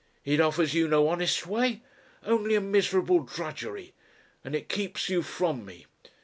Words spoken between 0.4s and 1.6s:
offers you no honest